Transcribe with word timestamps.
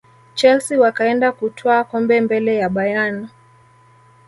chelsea 0.33 0.79
wakaenda 0.79 1.31
kutwaa 1.31 1.83
kombe 1.83 2.21
mbele 2.21 2.55
ya 2.55 2.69
bayern 2.69 3.27